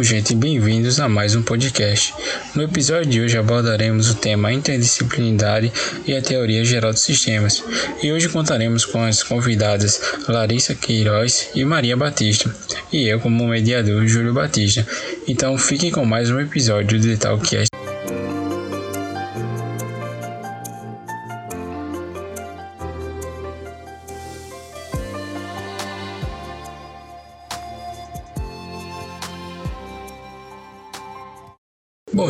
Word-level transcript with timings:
Gente, 0.00 0.34
bem-vindos 0.34 1.00
a 1.00 1.08
mais 1.08 1.34
um 1.34 1.42
podcast. 1.42 2.14
No 2.54 2.62
episódio 2.62 3.10
de 3.10 3.20
hoje 3.20 3.36
abordaremos 3.36 4.10
o 4.10 4.14
tema 4.14 4.52
interdisciplinaridade 4.52 5.72
e 6.06 6.14
a 6.14 6.22
teoria 6.22 6.64
geral 6.64 6.92
dos 6.92 7.02
sistemas. 7.02 7.64
E 8.02 8.12
hoje 8.12 8.28
contaremos 8.28 8.84
com 8.84 9.02
as 9.02 9.22
convidadas 9.22 10.00
Larissa 10.28 10.74
Queiroz 10.74 11.50
e 11.54 11.64
Maria 11.64 11.96
Batista, 11.96 12.54
e 12.92 13.08
eu 13.08 13.18
como 13.18 13.48
mediador 13.48 14.06
Júlio 14.06 14.32
Batista. 14.32 14.86
Então 15.26 15.58
fiquem 15.58 15.90
com 15.90 16.04
mais 16.04 16.30
um 16.30 16.38
episódio 16.38 17.00
do 17.00 17.16
Talkcast. 17.16 17.77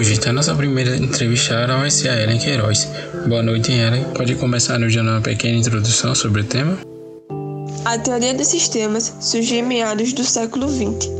Gente, 0.00 0.28
a 0.28 0.32
nossa 0.32 0.54
primeira 0.54 0.96
entrevistada 0.96 1.76
vai 1.76 1.90
ser 1.90 2.08
a 2.08 2.22
Ellen 2.22 2.38
Queiroz. 2.38 2.88
Boa 3.26 3.42
noite, 3.42 3.72
Ellen. 3.72 4.04
Pode 4.14 4.36
começar 4.36 4.78
nos 4.78 4.94
dando 4.94 5.10
uma 5.10 5.20
pequena 5.20 5.58
introdução 5.58 6.14
sobre 6.14 6.42
o 6.42 6.44
tema? 6.44 6.78
A 7.84 7.98
teoria 7.98 8.32
dos 8.32 8.46
sistemas 8.46 9.12
surgiu 9.20 9.58
em 9.58 9.62
meados 9.62 10.12
do 10.12 10.22
século 10.22 10.68
XX. 10.68 11.10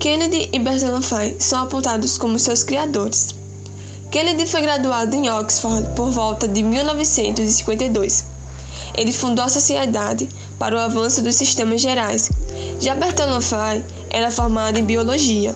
Kennedy 0.00 0.48
e 0.52 0.58
Bertalanffy 0.58 1.36
são 1.38 1.62
apontados 1.62 2.18
como 2.18 2.36
seus 2.38 2.64
criadores. 2.64 3.34
Kennedy 4.10 4.46
foi 4.46 4.62
graduado 4.62 5.14
em 5.14 5.30
Oxford 5.30 5.88
por 5.94 6.10
volta 6.10 6.48
de 6.48 6.62
1952. 6.62 8.24
Ele 8.96 9.12
fundou 9.12 9.44
a 9.44 9.48
Sociedade 9.48 10.28
para 10.58 10.74
o 10.74 10.80
Avanço 10.80 11.22
dos 11.22 11.36
Sistemas 11.36 11.80
Gerais. 11.80 12.30
Já 12.80 12.96
Bertalanffy 12.96 13.84
era 14.10 14.30
formado 14.30 14.76
em 14.76 14.84
Biologia 14.84 15.54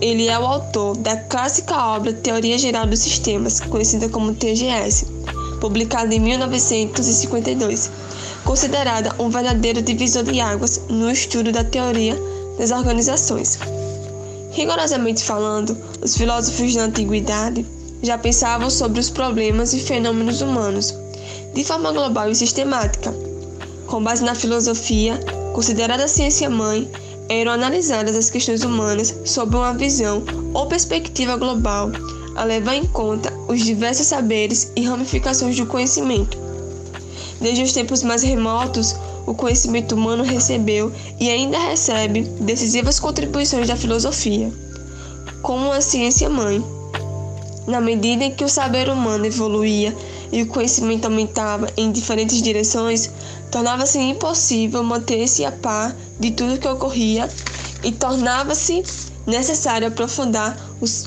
ele 0.00 0.28
é 0.28 0.38
o 0.38 0.46
autor 0.46 0.96
da 0.96 1.16
clássica 1.16 1.76
obra 1.76 2.12
Teoria 2.12 2.56
Geral 2.56 2.86
dos 2.86 3.00
Sistemas, 3.00 3.60
conhecida 3.60 4.08
como 4.08 4.34
TGS, 4.34 5.06
publicada 5.60 6.14
em 6.14 6.20
1952, 6.20 7.90
considerada 8.44 9.14
um 9.18 9.28
verdadeiro 9.28 9.82
divisor 9.82 10.24
de 10.24 10.40
águas 10.40 10.80
no 10.88 11.10
estudo 11.10 11.52
da 11.52 11.62
teoria 11.62 12.16
das 12.58 12.70
organizações. 12.70 13.58
Rigorosamente 14.52 15.22
falando, 15.22 15.76
os 16.02 16.16
filósofos 16.16 16.74
da 16.74 16.84
antiguidade 16.84 17.66
já 18.02 18.16
pensavam 18.16 18.70
sobre 18.70 19.00
os 19.00 19.10
problemas 19.10 19.74
e 19.74 19.80
fenômenos 19.80 20.40
humanos 20.40 20.94
de 21.54 21.62
forma 21.62 21.92
global 21.92 22.30
e 22.30 22.34
sistemática. 22.34 23.14
Com 23.86 24.02
base 24.02 24.24
na 24.24 24.34
filosofia, 24.34 25.18
considerada 25.52 26.08
ciência 26.08 26.48
mãe, 26.48 26.90
eram 27.30 27.52
analisadas 27.52 28.16
as 28.16 28.28
questões 28.28 28.64
humanas 28.64 29.14
sob 29.24 29.54
uma 29.54 29.72
visão 29.72 30.24
ou 30.52 30.66
perspectiva 30.66 31.36
global, 31.36 31.92
a 32.34 32.42
levar 32.42 32.74
em 32.74 32.84
conta 32.84 33.32
os 33.46 33.64
diversos 33.64 34.08
saberes 34.08 34.72
e 34.74 34.82
ramificações 34.82 35.56
do 35.56 35.64
conhecimento. 35.64 36.36
Desde 37.40 37.62
os 37.62 37.72
tempos 37.72 38.02
mais 38.02 38.24
remotos, 38.24 38.96
o 39.26 39.32
conhecimento 39.32 39.94
humano 39.94 40.24
recebeu 40.24 40.92
e 41.20 41.30
ainda 41.30 41.56
recebe 41.56 42.22
decisivas 42.40 42.98
contribuições 42.98 43.68
da 43.68 43.76
filosofia, 43.76 44.52
como 45.40 45.70
a 45.70 45.80
ciência 45.80 46.28
mãe. 46.28 46.62
Na 47.64 47.80
medida 47.80 48.24
em 48.24 48.34
que 48.34 48.44
o 48.44 48.48
saber 48.48 48.88
humano 48.88 49.24
evoluía 49.24 49.96
e 50.32 50.42
o 50.42 50.48
conhecimento 50.48 51.04
aumentava 51.04 51.68
em 51.76 51.92
diferentes 51.92 52.42
direções, 52.42 53.08
tornava-se 53.52 54.00
impossível 54.00 54.82
manter-se 54.82 55.44
a 55.44 55.52
par 55.52 55.94
de 56.20 56.30
tudo 56.30 56.58
que 56.58 56.68
ocorria 56.68 57.28
e 57.82 57.90
tornava-se 57.90 58.82
necessário 59.26 59.88
aprofundar 59.88 60.56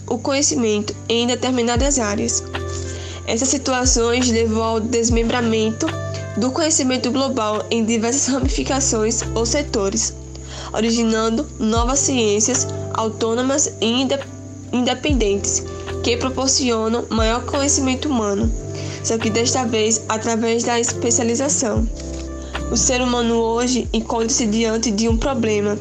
o 0.08 0.18
conhecimento 0.18 0.96
em 1.08 1.28
determinadas 1.28 2.00
áreas. 2.00 2.44
Essas 3.26 3.50
situações 3.50 4.30
levou 4.30 4.64
ao 4.64 4.80
desmembramento 4.80 5.86
do 6.38 6.52
conhecimento 6.52 7.12
global 7.12 7.64
em 7.70 7.86
diversas 7.86 8.28
ramificações 8.28 9.22
ou 9.36 9.46
setores, 9.46 10.14
originando 10.74 11.48
novas 11.60 12.00
ciências 12.00 12.68
autônomas 12.94 13.72
e 13.80 14.08
independentes 14.72 15.64
que 16.04 16.18
proporcionam 16.18 17.06
maior 17.10 17.46
conhecimento 17.46 18.10
humano, 18.10 18.52
só 19.04 19.18
que 19.18 19.30
desta 19.30 19.64
vez 19.64 20.02
através 20.10 20.64
da 20.64 20.80
especialização. 20.80 21.88
O 22.74 22.76
ser 22.76 23.04
humano 23.04 23.36
hoje 23.36 23.88
encontra-se 23.94 24.48
diante 24.48 24.90
de 24.90 25.08
um 25.08 25.16
problema. 25.16 25.78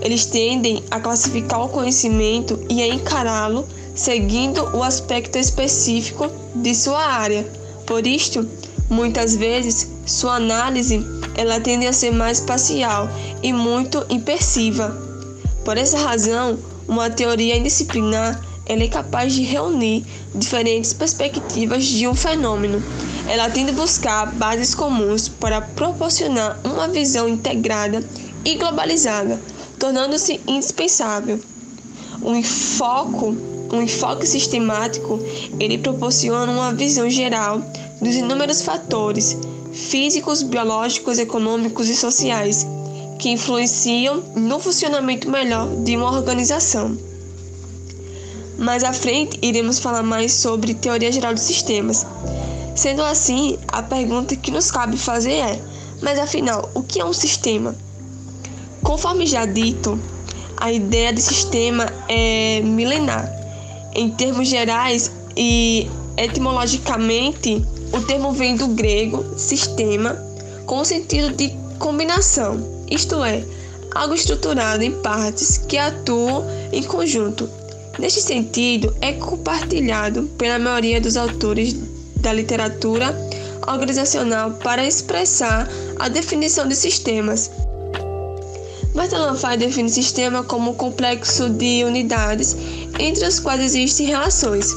Eles 0.00 0.26
tendem 0.26 0.82
a 0.90 0.98
classificar 0.98 1.64
o 1.64 1.68
conhecimento 1.68 2.58
e 2.68 2.82
a 2.82 2.88
encará-lo 2.88 3.64
seguindo 3.94 4.60
o 4.76 4.82
aspecto 4.82 5.38
específico 5.38 6.28
de 6.56 6.74
sua 6.74 7.00
área. 7.00 7.46
Por 7.86 8.04
isto, 8.04 8.44
muitas 8.90 9.36
vezes, 9.36 9.88
sua 10.04 10.34
análise 10.34 11.06
ela 11.36 11.60
tende 11.60 11.86
a 11.86 11.92
ser 11.92 12.10
mais 12.10 12.40
parcial 12.40 13.08
e 13.40 13.52
muito 13.52 14.04
impersiva. 14.10 14.90
Por 15.64 15.78
essa 15.78 15.96
razão, 15.96 16.58
uma 16.88 17.08
teoria 17.08 17.56
indisciplinar 17.56 18.44
ela 18.66 18.82
é 18.82 18.88
capaz 18.88 19.32
de 19.32 19.44
reunir 19.44 20.04
diferentes 20.34 20.92
perspectivas 20.92 21.84
de 21.84 22.08
um 22.08 22.16
fenômeno 22.16 22.82
ela 23.28 23.48
tende 23.50 23.70
a 23.70 23.74
buscar 23.74 24.26
bases 24.32 24.74
comuns 24.74 25.28
para 25.28 25.60
proporcionar 25.60 26.58
uma 26.64 26.88
visão 26.88 27.28
integrada 27.28 28.02
e 28.44 28.56
globalizada, 28.56 29.40
tornando-se 29.78 30.40
indispensável. 30.46 31.38
Um 32.22 32.36
enfoque, 32.36 33.24
um 33.72 33.82
enfoque 33.82 34.26
sistemático, 34.26 35.20
ele 35.58 35.78
proporciona 35.78 36.50
uma 36.50 36.72
visão 36.72 37.08
geral 37.08 37.62
dos 38.00 38.14
inúmeros 38.14 38.62
fatores 38.62 39.36
físicos, 39.72 40.42
biológicos, 40.42 41.18
econômicos 41.18 41.88
e 41.88 41.96
sociais 41.96 42.66
que 43.18 43.30
influenciam 43.30 44.22
no 44.34 44.58
funcionamento 44.58 45.30
melhor 45.30 45.68
de 45.84 45.96
uma 45.96 46.10
organização. 46.10 46.98
Mais 48.58 48.84
à 48.84 48.92
frente, 48.92 49.38
iremos 49.40 49.78
falar 49.78 50.02
mais 50.02 50.32
sobre 50.32 50.74
teoria 50.74 51.10
geral 51.10 51.32
dos 51.32 51.42
sistemas, 51.42 52.04
Sendo 52.74 53.02
assim, 53.02 53.58
a 53.68 53.82
pergunta 53.82 54.34
que 54.34 54.50
nos 54.50 54.70
cabe 54.70 54.96
fazer 54.96 55.34
é: 55.34 55.60
mas 56.00 56.18
afinal, 56.18 56.70
o 56.74 56.82
que 56.82 57.00
é 57.00 57.04
um 57.04 57.12
sistema? 57.12 57.74
Conforme 58.82 59.26
já 59.26 59.46
dito, 59.46 59.98
a 60.56 60.72
ideia 60.72 61.12
de 61.12 61.20
sistema 61.20 61.86
é 62.08 62.60
milenar. 62.60 63.30
Em 63.94 64.10
termos 64.10 64.48
gerais 64.48 65.10
e 65.36 65.88
etimologicamente, 66.16 67.64
o 67.92 68.00
termo 68.00 68.32
vem 68.32 68.56
do 68.56 68.68
grego 68.68 69.38
sistema, 69.38 70.16
com 70.66 70.78
o 70.78 70.84
sentido 70.84 71.34
de 71.36 71.50
combinação, 71.78 72.84
isto 72.90 73.22
é, 73.22 73.44
algo 73.94 74.14
estruturado 74.14 74.82
em 74.82 74.92
partes 75.02 75.58
que 75.58 75.76
atuam 75.76 76.44
em 76.72 76.82
conjunto. 76.82 77.48
Neste 77.98 78.22
sentido, 78.22 78.96
é 79.00 79.12
compartilhado 79.12 80.24
pela 80.38 80.58
maioria 80.58 81.00
dos 81.00 81.16
autores 81.16 81.76
da 82.22 82.32
literatura 82.32 83.14
organizacional 83.66 84.52
para 84.52 84.86
expressar 84.86 85.68
a 85.98 86.08
definição 86.08 86.66
de 86.66 86.74
sistemas. 86.74 87.50
Bertalanffy 88.94 89.56
define 89.56 89.88
sistema 89.90 90.42
como 90.42 90.70
um 90.70 90.74
complexo 90.74 91.48
de 91.48 91.84
unidades 91.84 92.56
entre 92.98 93.24
as 93.24 93.40
quais 93.40 93.60
existem 93.60 94.06
relações. 94.06 94.72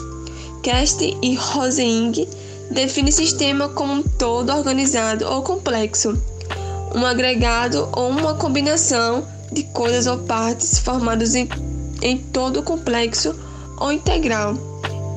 Cast 0.64 1.18
e 1.22 1.36
Roseng 1.36 2.28
define 2.72 3.12
sistema 3.12 3.70
como 3.70 3.94
um 3.94 4.04
todo 4.04 4.52
organizado 4.52 5.26
ou 5.26 5.44
complexo, 5.44 6.18
um 6.96 7.06
agregado 7.06 7.90
ou 7.96 8.10
uma 8.10 8.36
combinação 8.36 9.28
de 9.52 9.64
coisas 9.64 10.08
ou 10.08 10.18
partes 10.20 10.80
formadas 10.80 11.36
em, 11.36 11.48
em 12.02 12.18
todo 12.18 12.64
complexo 12.64 13.36
ou 13.78 13.92
integral. 13.92 14.56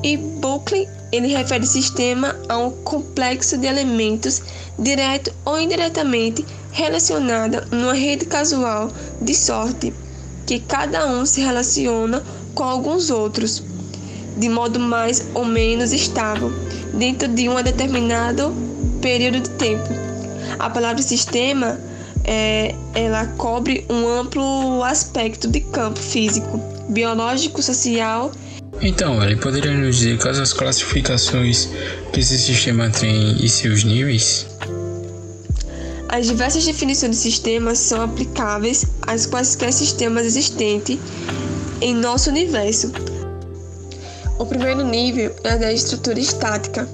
E 0.03 0.17
Buckley 0.17 0.87
ele 1.11 1.27
refere 1.27 1.65
sistema 1.65 2.35
a 2.47 2.57
um 2.57 2.71
complexo 2.71 3.57
de 3.57 3.67
elementos 3.67 4.41
direto 4.77 5.33
ou 5.45 5.59
indiretamente 5.59 6.45
relacionada 6.71 7.67
numa 7.71 7.93
rede 7.93 8.25
casual 8.25 8.91
de 9.21 9.33
sorte 9.33 9.93
que 10.45 10.59
cada 10.59 11.07
um 11.07 11.25
se 11.25 11.41
relaciona 11.41 12.23
com 12.53 12.63
alguns 12.63 13.09
outros 13.09 13.63
de 14.37 14.49
modo 14.49 14.79
mais 14.79 15.27
ou 15.33 15.45
menos 15.45 15.91
estável 15.91 16.51
dentro 16.93 17.27
de 17.27 17.49
um 17.49 17.61
determinado 17.61 18.53
período 19.01 19.41
de 19.41 19.49
tempo. 19.51 19.89
A 20.57 20.69
palavra 20.69 21.01
sistema 21.01 21.79
é, 22.23 22.75
ela 22.93 23.25
cobre 23.37 23.85
um 23.89 24.07
amplo 24.07 24.83
aspecto 24.83 25.47
de 25.47 25.61
campo 25.61 25.99
físico, 25.99 26.59
biológico, 26.87 27.61
social 27.61 28.31
então, 28.81 29.21
ele 29.23 29.35
poderia 29.35 29.73
nos 29.73 29.97
dizer 29.97 30.17
quais 30.17 30.39
as 30.39 30.53
classificações 30.53 31.69
que 32.13 32.19
esse 32.19 32.37
sistema 32.37 32.89
tem 32.89 33.43
e 33.43 33.49
seus 33.49 33.83
níveis? 33.83 34.47
As 36.07 36.27
diversas 36.27 36.65
definições 36.65 37.11
de 37.11 37.17
sistemas 37.17 37.77
são 37.77 38.01
aplicáveis 38.01 38.85
às 39.05 39.25
quaisquer 39.25 39.71
sistemas 39.71 40.25
existentes 40.25 40.97
em 41.81 41.93
nosso 41.93 42.29
universo. 42.29 42.91
O 44.39 44.45
primeiro 44.45 44.83
nível 44.83 45.35
é 45.43 45.57
da 45.57 45.71
estrutura 45.71 46.19
estática. 46.19 46.87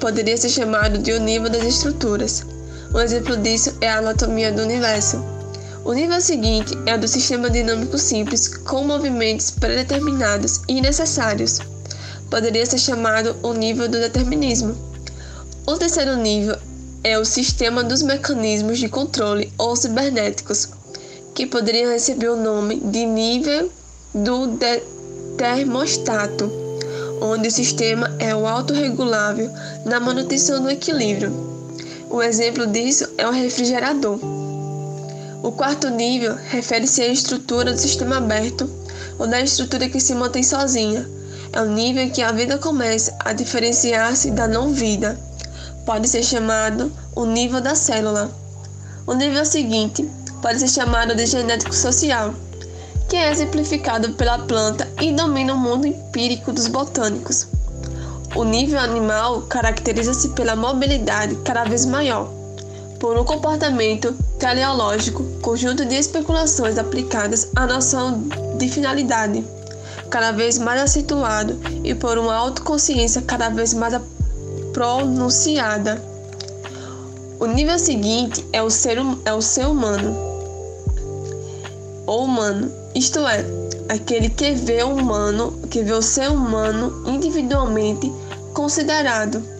Poderia 0.00 0.36
ser 0.36 0.48
chamado 0.48 0.98
de 0.98 1.12
o 1.12 1.20
nível 1.20 1.50
das 1.50 1.64
estruturas. 1.64 2.46
Um 2.94 3.00
exemplo 3.00 3.36
disso 3.36 3.76
é 3.80 3.90
a 3.90 3.98
anatomia 3.98 4.52
do 4.52 4.62
universo. 4.62 5.37
O 5.88 5.94
nível 5.94 6.20
seguinte 6.20 6.76
é 6.84 6.94
o 6.94 7.00
do 7.00 7.08
sistema 7.08 7.48
dinâmico 7.48 7.96
simples 7.96 8.46
com 8.46 8.84
movimentos 8.84 9.50
predeterminados 9.50 10.60
e 10.68 10.82
necessários. 10.82 11.60
Poderia 12.28 12.66
ser 12.66 12.76
chamado 12.76 13.34
o 13.42 13.54
nível 13.54 13.88
do 13.88 13.98
determinismo. 13.98 14.76
O 15.66 15.78
terceiro 15.78 16.14
nível 16.16 16.58
é 17.02 17.18
o 17.18 17.24
sistema 17.24 17.82
dos 17.82 18.02
mecanismos 18.02 18.78
de 18.78 18.90
controle 18.90 19.50
ou 19.56 19.74
cibernéticos, 19.74 20.68
que 21.34 21.46
poderiam 21.46 21.90
receber 21.90 22.28
o 22.28 22.36
nome 22.36 22.80
de 22.80 23.06
nível 23.06 23.72
do 24.14 24.46
de 24.46 24.82
termostato, 25.38 26.52
onde 27.18 27.48
o 27.48 27.50
sistema 27.50 28.14
é 28.18 28.34
o 28.34 28.46
autorregulável 28.46 29.50
na 29.86 29.98
manutenção 29.98 30.62
do 30.62 30.68
equilíbrio. 30.68 31.32
O 32.10 32.22
exemplo 32.22 32.66
disso 32.66 33.08
é 33.16 33.26
o 33.26 33.32
refrigerador. 33.32 34.37
O 35.40 35.52
quarto 35.52 35.88
nível 35.88 36.36
refere-se 36.48 37.00
à 37.00 37.06
estrutura 37.06 37.72
do 37.72 37.78
sistema 37.78 38.16
aberto 38.16 38.68
ou 39.18 39.26
da 39.26 39.40
estrutura 39.40 39.88
que 39.88 40.00
se 40.00 40.14
mantém 40.14 40.42
sozinha. 40.42 41.08
É 41.52 41.62
o 41.62 41.66
nível 41.66 42.02
em 42.02 42.10
que 42.10 42.22
a 42.22 42.32
vida 42.32 42.58
começa 42.58 43.14
a 43.20 43.32
diferenciar-se 43.32 44.32
da 44.32 44.48
não-vida. 44.48 45.18
Pode 45.86 46.08
ser 46.08 46.24
chamado 46.24 46.92
o 47.14 47.24
nível 47.24 47.60
da 47.60 47.74
célula. 47.74 48.30
O 49.06 49.14
nível 49.14 49.44
seguinte 49.44 50.10
pode 50.42 50.58
ser 50.58 50.68
chamado 50.68 51.14
de 51.14 51.24
genético 51.24 51.74
social, 51.74 52.34
que 53.08 53.16
é 53.16 53.30
exemplificado 53.30 54.12
pela 54.14 54.38
planta 54.40 54.88
e 55.00 55.12
domina 55.12 55.54
o 55.54 55.58
mundo 55.58 55.86
empírico 55.86 56.52
dos 56.52 56.66
botânicos. 56.66 57.46
O 58.34 58.44
nível 58.44 58.78
animal 58.80 59.42
caracteriza-se 59.42 60.30
pela 60.30 60.54
mobilidade 60.54 61.34
cada 61.44 61.64
vez 61.64 61.86
maior, 61.86 62.30
por 62.98 63.16
um 63.16 63.24
comportamento 63.24 64.12
teleológico, 64.38 65.24
conjunto 65.40 65.84
de 65.84 65.94
especulações 65.94 66.78
aplicadas 66.78 67.48
à 67.54 67.66
noção 67.66 68.22
de 68.56 68.68
finalidade, 68.68 69.44
cada 70.10 70.32
vez 70.32 70.58
mais 70.58 70.80
acentuado 70.82 71.58
e 71.84 71.94
por 71.94 72.18
uma 72.18 72.34
autoconsciência 72.34 73.22
cada 73.22 73.48
vez 73.48 73.72
mais 73.72 74.00
pronunciada. 74.72 76.02
O 77.38 77.46
nível 77.46 77.78
seguinte 77.78 78.44
é 78.52 78.60
o 78.60 78.70
ser, 78.70 79.00
hum, 79.00 79.18
é 79.24 79.32
o 79.32 79.40
ser 79.40 79.66
humano, 79.66 80.16
ou 82.04 82.24
humano, 82.24 82.72
isto 82.94 83.20
é, 83.20 83.44
aquele 83.88 84.28
que 84.28 84.52
vê 84.52 84.82
o 84.82 84.94
humano, 84.94 85.60
que 85.70 85.82
vê 85.82 85.92
o 85.92 86.02
ser 86.02 86.30
humano 86.30 87.04
individualmente 87.06 88.12
considerado 88.52 89.57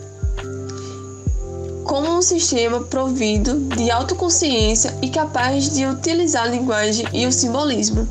como 1.89 2.19
um 2.19 2.21
sistema 2.21 2.83
provido 2.83 3.61
de 3.75 3.91
autoconsciência 3.91 4.95
e 5.01 5.09
capaz 5.09 5.71
de 5.71 5.87
utilizar 5.87 6.43
a 6.43 6.49
linguagem 6.49 7.09
e 7.15 7.27
o 7.27 7.33
simbolismo. 7.33 8.07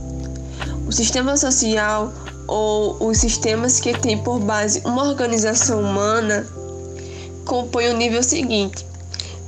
O 0.87 0.91
sistema 0.91 1.37
social 1.37 2.11
ou 2.47 2.97
os 2.99 3.19
sistemas 3.19 3.79
que 3.79 3.95
têm 3.95 4.17
por 4.17 4.39
base 4.39 4.81
uma 4.83 5.03
organização 5.03 5.79
humana 5.79 6.43
compõem 7.45 7.91
o 7.91 7.97
nível 7.97 8.23
seguinte, 8.23 8.83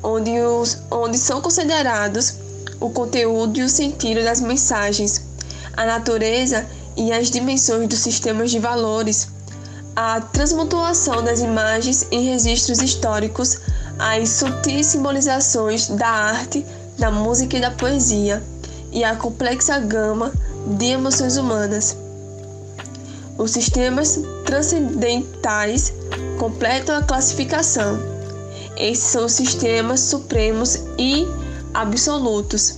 onde, 0.04 0.40
os, 0.40 0.78
onde 0.92 1.18
são 1.18 1.42
considerados 1.42 2.36
o 2.80 2.92
conteúdo 2.92 3.58
e 3.58 3.64
o 3.64 3.70
sentido 3.70 4.24
das 4.24 4.40
mensagens, 4.42 5.26
a 5.76 5.88
natureza 5.88 6.68
e 6.96 7.12
as 7.12 7.32
dimensões 7.32 7.88
dos 7.88 8.00
sistemas 8.00 8.52
de 8.52 8.60
valores, 8.60 9.28
a 9.96 10.22
transmutação 10.22 11.24
das 11.24 11.42
imagens 11.42 12.06
em 12.12 12.26
registros 12.26 12.80
históricos, 12.80 13.58
as 14.00 14.30
sutis 14.30 14.88
simbolizações 14.88 15.90
da 15.90 16.08
arte, 16.08 16.66
da 16.98 17.12
música 17.12 17.58
e 17.58 17.62
da 17.62 17.70
poesia, 17.72 18.42
e 18.92 19.04
a 19.04 19.16
complexa 19.16 19.78
gama 19.78 20.32
de 20.78 20.86
emoções 20.86 21.36
humanas. 21.36 21.98
Os 23.38 23.52
sistemas 23.52 24.20
transcendentais 24.46 25.94
completam 26.40 26.98
a 26.98 27.04
classificação. 27.04 28.00
Esses 28.78 29.04
são 29.04 29.26
os 29.26 29.34
sistemas 29.34 30.00
supremos 30.00 30.80
e 30.98 31.28
absolutos, 31.74 32.76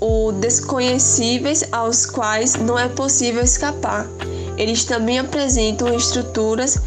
os 0.00 0.34
desconhecíveis 0.36 1.64
aos 1.70 2.06
quais 2.06 2.54
não 2.54 2.78
é 2.78 2.88
possível 2.88 3.42
escapar. 3.42 4.06
Eles 4.56 4.84
também 4.84 5.18
apresentam 5.18 5.94
estruturas 5.94 6.78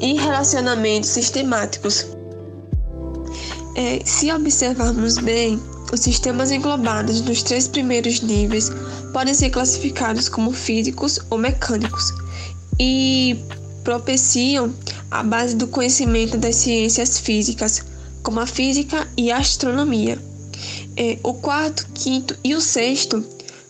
e 0.00 0.14
relacionamentos 0.14 1.10
sistemáticos. 1.10 2.13
É, 3.76 4.00
se 4.04 4.32
observarmos 4.32 5.18
bem, 5.18 5.60
os 5.92 6.00
sistemas 6.00 6.50
englobados 6.50 7.20
nos 7.20 7.42
três 7.42 7.66
primeiros 7.66 8.20
níveis 8.20 8.70
podem 9.12 9.34
ser 9.34 9.50
classificados 9.50 10.28
como 10.28 10.52
físicos 10.52 11.18
ou 11.30 11.38
mecânicos 11.38 12.12
e 12.78 13.36
propiciam 13.82 14.72
a 15.10 15.22
base 15.22 15.56
do 15.56 15.66
conhecimento 15.68 16.36
das 16.36 16.56
ciências 16.56 17.18
físicas, 17.18 17.84
como 18.22 18.40
a 18.40 18.46
física 18.46 19.08
e 19.16 19.30
a 19.30 19.38
astronomia. 19.38 20.18
É, 20.96 21.18
o 21.22 21.34
quarto, 21.34 21.86
quinto 21.94 22.36
e 22.42 22.54
o 22.54 22.60
sexto 22.60 23.24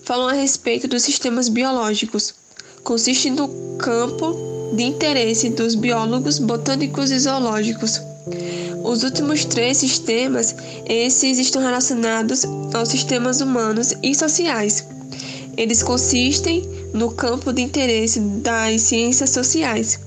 falam 0.05 0.29
a 0.29 0.33
respeito 0.33 0.87
dos 0.87 1.03
sistemas 1.03 1.49
biológicos. 1.49 2.35
Consiste 2.83 3.31
no 3.31 3.49
campo 3.79 4.71
de 4.75 4.83
interesse 4.83 5.49
dos 5.51 5.75
biólogos 5.75 6.39
botânicos 6.39 7.11
e 7.11 7.19
zoológicos. 7.19 8.01
Os 8.85 9.03
últimos 9.03 9.47
três 9.47 9.79
sistemas, 9.79 10.55
esses 10.85 11.39
estão 11.39 11.63
relacionados 11.63 12.45
aos 12.75 12.91
sistemas 12.91 13.41
humanos 13.41 13.95
e 14.03 14.15
sociais. 14.15 14.87
Eles 15.57 15.83
consistem 15.83 16.63
no 16.93 17.11
campo 17.11 17.51
de 17.51 17.63
interesse 17.63 18.21
das 18.21 18.83
ciências 18.83 19.31
sociais, 19.31 19.99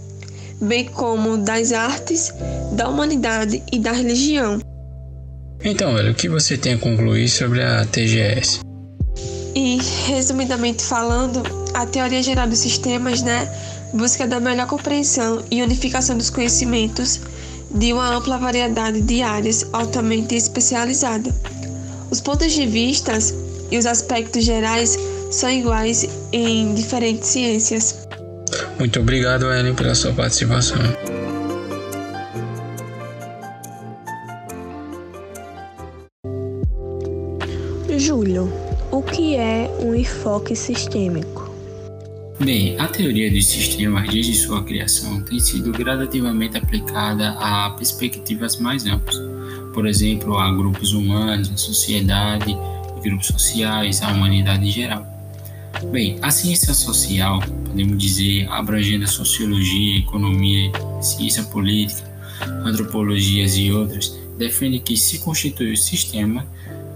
bem 0.61 0.85
como 0.85 1.37
das 1.37 1.71
artes, 1.71 2.31
da 2.73 2.87
humanidade 2.87 3.63
e 3.71 3.79
da 3.79 3.91
religião. 3.91 4.61
Então, 5.63 5.95
velho, 5.95 6.11
o 6.11 6.15
que 6.15 6.29
você 6.29 6.55
tem 6.55 6.73
a 6.73 6.77
concluir 6.77 7.27
sobre 7.29 7.63
a 7.63 7.83
TGS? 7.83 8.59
E, 9.55 9.79
resumidamente 10.05 10.83
falando, 10.83 11.41
a 11.73 11.83
teoria 11.87 12.21
geral 12.21 12.47
dos 12.47 12.59
sistemas, 12.59 13.23
né, 13.23 13.51
busca 13.91 14.27
da 14.27 14.39
melhor 14.39 14.67
compreensão 14.67 15.43
e 15.49 15.63
unificação 15.63 16.15
dos 16.15 16.29
conhecimentos 16.29 17.19
de 17.71 17.93
uma 17.93 18.15
ampla 18.15 18.37
variedade 18.37 19.01
de 19.01 19.21
áreas 19.21 19.65
altamente 19.73 20.35
especializadas. 20.35 21.33
Os 22.09 22.21
pontos 22.21 22.51
de 22.53 22.65
vista 22.65 23.17
e 23.71 23.77
os 23.77 23.85
aspectos 23.85 24.43
gerais 24.43 24.97
são 25.31 25.49
iguais 25.49 26.07
em 26.31 26.73
diferentes 26.73 27.27
ciências. 27.29 28.07
Muito 28.79 28.99
obrigado, 28.99 29.51
Ellen, 29.51 29.75
pela 29.75 29.95
sua 29.95 30.13
participação. 30.13 30.77
Júlio, 37.97 38.51
o 38.91 39.01
que 39.01 39.35
é 39.35 39.69
um 39.81 39.93
enfoque 39.93 40.55
sistêmico? 40.55 41.46
Bem, 42.39 42.79
a 42.79 42.87
teoria 42.87 43.31
dos 43.31 43.47
sistemas 43.47 44.07
desde 44.09 44.35
sua 44.35 44.63
criação 44.63 45.21
tem 45.21 45.39
sido 45.39 45.71
gradativamente 45.71 46.55
aplicada 46.55 47.31
a 47.31 47.71
perspectivas 47.71 48.57
mais 48.57 48.85
amplas, 48.85 49.19
por 49.73 49.87
exemplo, 49.87 50.37
a 50.37 50.53
grupos 50.53 50.93
humanos, 50.93 51.51
a 51.51 51.57
sociedade, 51.57 52.55
grupos 53.01 53.27
sociais, 53.27 54.03
a 54.03 54.11
humanidade 54.11 54.67
em 54.67 54.71
geral. 54.71 55.03
Bem, 55.91 56.19
a 56.21 56.29
ciência 56.29 56.75
social, 56.75 57.39
podemos 57.65 57.97
dizer, 57.97 58.47
abrangendo 58.49 59.05
a 59.05 59.07
sociologia, 59.07 59.97
economia, 59.97 60.71
ciência 61.01 61.41
política, 61.43 62.07
antropologias 62.63 63.57
e 63.57 63.71
outras, 63.71 64.15
defende 64.37 64.77
que 64.77 64.95
se 64.95 65.17
constitui 65.19 65.73
o 65.73 65.77
sistema 65.77 66.45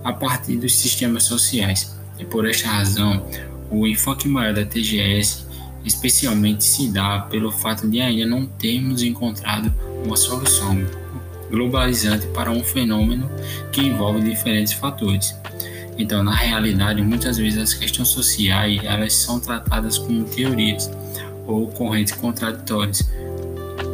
a 0.03 0.13
partir 0.13 0.57
dos 0.57 0.75
sistemas 0.75 1.23
sociais. 1.23 1.95
E 2.19 2.25
por 2.25 2.47
esta 2.47 2.67
razão, 2.67 3.25
o 3.71 3.87
enfoque 3.87 4.27
maior 4.27 4.53
da 4.53 4.65
TGS 4.65 5.45
especialmente 5.85 6.63
se 6.63 6.89
dá 6.89 7.21
pelo 7.21 7.51
fato 7.51 7.89
de 7.89 8.01
ainda 8.01 8.25
não 8.25 8.45
termos 8.45 9.01
encontrado 9.01 9.73
uma 10.05 10.15
solução 10.15 10.85
globalizante 11.49 12.27
para 12.27 12.51
um 12.51 12.63
fenômeno 12.63 13.29
que 13.71 13.81
envolve 13.81 14.21
diferentes 14.21 14.73
fatores. 14.73 15.35
Então, 15.97 16.23
na 16.23 16.33
realidade, 16.33 17.01
muitas 17.01 17.37
vezes 17.37 17.59
as 17.59 17.73
questões 17.73 18.07
sociais 18.09 18.79
elas 18.83 19.13
são 19.13 19.39
tratadas 19.39 19.97
como 19.97 20.23
teorias 20.23 20.89
ou 21.45 21.67
correntes 21.67 22.13
contraditórias 22.13 23.09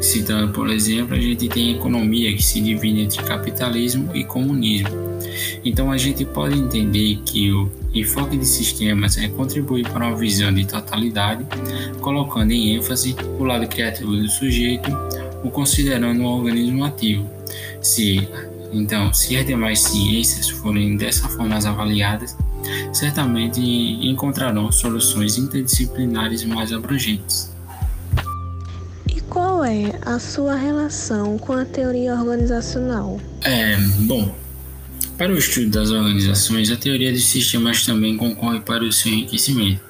Citando, 0.02 0.52
por 0.54 0.70
exemplo, 0.70 1.16
a 1.16 1.20
gente 1.20 1.48
tem 1.48 1.76
economia 1.76 2.36
que 2.36 2.44
se 2.44 2.62
divide 2.62 3.02
entre 3.02 3.24
capitalismo 3.24 4.16
e 4.16 4.24
comunismo. 4.24 4.90
Então 5.64 5.92
a 5.92 5.98
gente 5.98 6.24
pode 6.26 6.58
entender 6.58 7.20
que 7.26 7.52
o 7.52 7.72
enfoque 7.94 8.38
de 8.38 8.46
sistemas 8.46 9.18
é 9.18 9.28
contribuir 9.28 9.88
para 9.90 10.08
uma 10.08 10.16
visão 10.16 10.54
de 10.54 10.66
totalidade, 10.66 11.46
colocando 12.02 12.52
em 12.52 12.76
ênfase 12.76 13.16
o 13.40 13.44
lado 13.44 13.68
criativo 13.68 14.16
do 14.16 14.30
sujeito, 14.30 14.90
o 15.44 15.50
considerando 15.50 16.22
um 16.22 16.26
organismo 16.26 16.84
ativo. 16.84 17.30
Se 17.82 18.28
então, 18.72 19.14
se 19.14 19.38
as 19.38 19.46
demais 19.46 19.80
ciências 19.80 20.50
forem 20.50 20.98
dessa 20.98 21.28
forma 21.30 21.56
avaliadas, 21.56 22.36
certamente 22.92 23.62
encontrarão 23.62 24.72
soluções 24.72 25.38
interdisciplinares 25.38 26.44
mais 26.44 26.74
abrangentes. 26.74 27.50
Qual 29.58 29.66
é 29.66 29.92
a 30.06 30.20
sua 30.20 30.54
relação 30.54 31.36
com 31.40 31.54
a 31.54 31.66
teoria 31.66 32.14
organizacional? 32.14 33.20
É, 33.44 33.76
bom, 34.02 34.32
para 35.18 35.34
o 35.34 35.36
estudo 35.36 35.72
das 35.72 35.90
organizações, 35.90 36.70
a 36.70 36.76
teoria 36.76 37.12
dos 37.12 37.26
sistemas 37.26 37.84
também 37.84 38.16
concorre 38.16 38.60
para 38.60 38.84
o 38.84 38.92
seu 38.92 39.12
enriquecimento. 39.12 39.82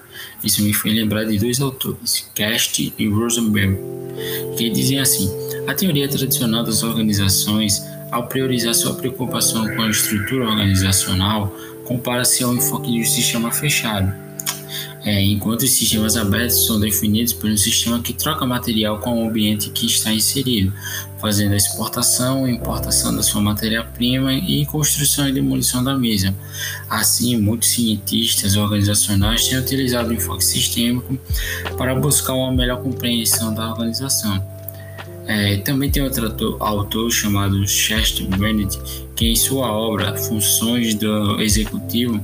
Isso 0.42 0.64
me 0.64 0.72
foi 0.72 0.94
lembrado 0.94 1.28
de 1.28 1.38
dois 1.38 1.60
autores, 1.60 2.32
Cast 2.34 2.94
e 2.98 3.10
Rosenberg, 3.10 3.78
que 4.58 4.70
dizem 4.70 5.02
assim: 5.02 5.30
a 5.68 5.74
teoria 5.74 6.08
tradicional 6.08 6.64
das 6.64 6.82
organizações, 6.82 7.84
ao 8.10 8.26
priorizar 8.26 8.74
sua 8.74 8.94
preocupação 8.94 9.68
com 9.76 9.82
a 9.82 9.90
estrutura 9.90 10.48
organizacional, 10.48 11.54
compara-se 11.84 12.42
ao 12.42 12.56
enfoque 12.56 12.90
de 12.90 13.02
um 13.02 13.06
sistema 13.06 13.52
fechado, 13.52 14.14
é, 15.08 15.24
enquanto 15.24 15.62
os 15.62 15.72
sistemas 15.72 16.18
abertos 16.18 16.68
são 16.68 16.78
definidos 16.82 17.32
por 17.32 17.50
um 17.50 17.56
sistema 17.56 18.02
que 18.02 18.12
troca 18.12 18.46
material 18.46 19.00
com 19.00 19.24
o 19.24 19.30
ambiente 19.30 19.70
que 19.70 19.86
está 19.86 20.12
inserido, 20.12 20.74
fazendo 21.22 21.54
a 21.54 21.56
exportação 21.56 22.46
e 22.46 22.52
importação 22.52 23.16
da 23.16 23.24
sua 23.24 23.42
matéria-prima 23.42 24.34
e 24.34 24.66
construção 24.66 25.30
e 25.30 25.32
demolição 25.32 25.82
da 25.82 25.98
mesma. 25.98 26.36
Assim, 26.90 27.38
muitos 27.38 27.70
cientistas 27.70 28.58
organizacionais 28.58 29.48
têm 29.48 29.58
utilizado 29.58 30.10
o 30.10 30.14
enfoque 30.14 30.44
sistêmico 30.44 31.18
para 31.78 31.96
buscar 31.96 32.34
uma 32.34 32.52
melhor 32.52 32.84
compreensão 32.84 33.54
da 33.54 33.70
organização. 33.70 34.46
É, 35.26 35.56
também 35.58 35.90
tem 35.90 36.04
outro 36.04 36.26
autor, 36.26 36.58
autor 36.60 37.12
chamado 37.12 37.66
Chester 37.66 38.28
Bennett, 38.38 38.78
que 39.16 39.26
em 39.26 39.36
sua 39.38 39.72
obra 39.72 40.18
Funções 40.18 40.96
do 40.96 41.42
Executivo 41.42 42.22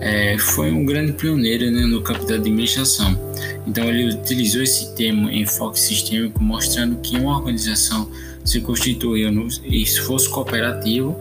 é, 0.00 0.36
foi 0.38 0.70
um 0.70 0.84
grande 0.84 1.12
pioneiro 1.12 1.70
né, 1.70 1.82
no 1.82 2.02
campo 2.02 2.24
da 2.26 2.34
administração. 2.34 3.18
Então 3.66 3.84
ele 3.84 4.14
utilizou 4.14 4.62
esse 4.62 4.94
termo 4.94 5.30
enfoque 5.30 5.78
sistêmico, 5.78 6.42
mostrando 6.42 6.96
que 6.96 7.16
uma 7.16 7.38
organização 7.38 8.10
se 8.44 8.60
constituiu 8.60 9.30
no 9.30 9.46
esforço 9.64 10.30
cooperativo 10.30 11.16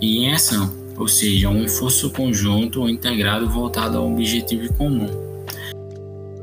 e 0.00 0.18
em 0.18 0.32
ação, 0.32 0.72
ou 0.96 1.08
seja, 1.08 1.48
um 1.48 1.64
esforço 1.64 2.10
conjunto 2.10 2.82
ou 2.82 2.88
integrado 2.88 3.48
voltado 3.48 3.98
a 3.98 4.02
um 4.02 4.12
objetivo 4.12 4.72
comum. 4.74 5.08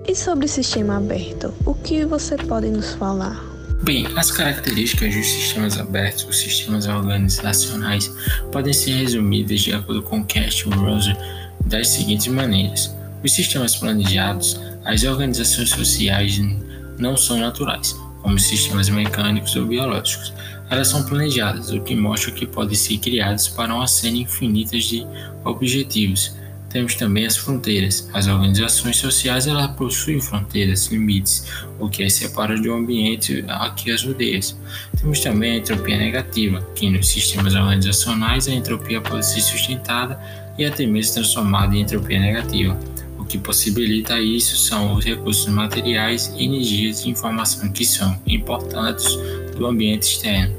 E 0.07 0.15
sobre 0.15 0.45
o 0.45 0.49
sistema 0.49 0.97
aberto, 0.97 1.53
o 1.65 1.73
que 1.73 2.05
você 2.05 2.35
pode 2.35 2.69
nos 2.69 2.93
falar? 2.93 3.53
Bem, 3.83 4.07
as 4.15 4.31
características 4.31 5.13
dos 5.13 5.25
sistemas 5.25 5.77
abertos, 5.77 6.25
os 6.29 6.37
sistemas 6.37 6.87
organizacionais, 6.87 8.13
podem 8.51 8.71
ser 8.71 8.91
resumidas 8.91 9.59
de 9.59 9.73
acordo 9.73 10.01
com 10.01 10.23
Cast 10.23 10.63
Rose 10.69 11.13
das 11.65 11.89
seguintes 11.89 12.27
maneiras: 12.27 12.95
os 13.23 13.33
sistemas 13.33 13.75
planejados, 13.75 14.59
as 14.85 15.03
organizações 15.03 15.69
sociais 15.69 16.39
não 16.97 17.15
são 17.15 17.39
naturais, 17.39 17.95
como 18.21 18.39
sistemas 18.39 18.89
mecânicos 18.89 19.55
ou 19.55 19.65
biológicos. 19.65 20.33
Elas 20.69 20.87
são 20.87 21.03
planejadas, 21.03 21.71
o 21.71 21.81
que 21.81 21.95
mostra 21.95 22.31
que 22.31 22.47
podem 22.47 22.75
ser 22.75 22.97
criadas 22.97 23.47
para 23.47 23.73
uma 23.73 23.87
série 23.87 24.21
infinita 24.21 24.77
de 24.77 25.05
objetivos 25.43 26.33
temos 26.73 26.95
também 26.95 27.27
as 27.27 27.37
fronteiras. 27.37 28.09
As 28.11 28.27
organizações 28.27 28.97
sociais 28.97 29.45
elas 29.45 29.71
possuem 29.75 30.19
fronteiras, 30.19 30.87
limites, 30.87 31.45
o 31.79 31.87
que 31.87 32.03
as 32.03 32.13
separa 32.13 32.59
do 32.59 32.73
ambiente 32.73 33.45
a 33.47 33.69
que 33.69 33.91
as 33.91 34.03
rodeia. 34.03 34.39
Temos 34.99 35.19
também 35.19 35.51
a 35.51 35.57
entropia 35.57 35.97
negativa, 35.97 36.67
que 36.73 36.89
nos 36.89 37.07
sistemas 37.07 37.53
organizacionais 37.53 38.47
a 38.47 38.51
entropia 38.51 38.99
pode 38.99 39.23
ser 39.23 39.41
sustentada 39.41 40.19
e 40.57 40.65
até 40.65 40.85
mesmo 40.85 41.15
transformada 41.15 41.75
em 41.75 41.81
entropia 41.81 42.19
negativa. 42.19 42.77
O 43.17 43.25
que 43.25 43.37
possibilita 43.37 44.19
isso 44.19 44.57
são 44.57 44.95
os 44.95 45.05
recursos 45.05 45.47
materiais, 45.47 46.33
energias 46.37 47.05
e 47.05 47.09
informação 47.09 47.71
que 47.71 47.85
são 47.85 48.19
importantes 48.27 49.17
do 49.55 49.65
ambiente 49.65 50.03
externo. 50.03 50.53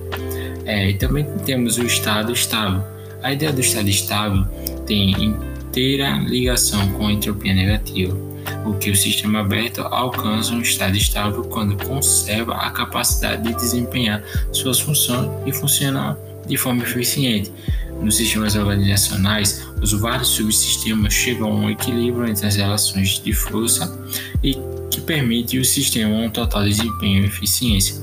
É, 0.65 0.91
e 0.91 0.95
também 0.95 1.27
temos 1.45 1.77
o 1.77 1.83
estado 1.85 2.33
estável. 2.33 2.83
A 3.23 3.33
ideia 3.33 3.53
do 3.53 3.61
estado 3.61 3.89
estável 3.89 4.45
tem 4.87 5.13
inteira 5.13 6.19
ligação 6.19 6.93
com 6.93 7.07
a 7.07 7.13
entropia 7.13 7.55
negativa, 7.55 8.17
o 8.65 8.75
que 8.75 8.91
o 8.91 8.97
sistema 8.97 9.41
aberto 9.41 9.81
alcança 9.83 10.53
um 10.53 10.61
estado 10.61 10.97
estável 10.97 11.43
quando 11.45 11.77
conserva 11.87 12.55
a 12.55 12.71
capacidade 12.71 13.43
de 13.43 13.55
desempenhar 13.55 14.23
suas 14.53 14.81
funções 14.81 15.31
e 15.47 15.53
funcionar 15.53 16.17
de 16.47 16.57
forma 16.57 16.83
eficiente. 16.83 17.53
Nos 18.01 18.17
sistemas 18.17 18.55
organizacionais, 18.55 19.67
os 19.81 19.93
vários 19.93 20.29
subsistemas 20.29 21.13
chegam 21.13 21.49
a 21.49 21.55
um 21.55 21.71
equilíbrio 21.71 22.27
entre 22.27 22.47
as 22.47 22.57
relações 22.57 23.21
de 23.23 23.33
força 23.33 23.99
e 24.43 24.59
que 24.91 25.01
permite 25.01 25.59
o 25.59 25.65
sistema 25.65 26.15
um 26.15 26.31
total 26.31 26.65
desempenho 26.65 27.23
e 27.23 27.27
eficiência. 27.27 27.97